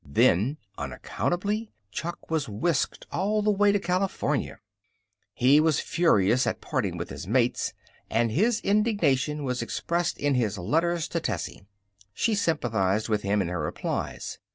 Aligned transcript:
Then, 0.03 0.57
unaccountably, 0.79 1.69
Chuck 1.91 2.31
was 2.31 2.49
whisked 2.49 3.05
all 3.11 3.43
the 3.43 3.51
way 3.51 3.71
to 3.71 3.77
California. 3.77 4.57
He 5.31 5.59
was 5.59 5.79
furious 5.79 6.47
at 6.47 6.59
parting 6.59 6.97
with 6.97 7.11
his 7.11 7.27
mates, 7.27 7.73
and 8.09 8.31
his 8.31 8.61
indignation 8.61 9.43
was 9.43 9.61
expressed 9.61 10.17
in 10.17 10.33
his 10.33 10.57
letters 10.57 11.07
to 11.09 11.19
Tessie. 11.19 11.67
She 12.15 12.33
sympathized 12.33 13.09
with 13.09 13.21
him 13.21 13.43
in 13.43 13.47
her 13.49 13.59
replies. 13.61 14.39